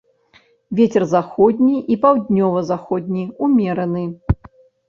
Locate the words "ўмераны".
3.47-4.03